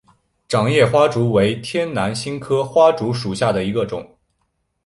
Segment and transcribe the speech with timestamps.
[0.47, 4.17] 掌叶花烛为天南星科花烛属下的一个种。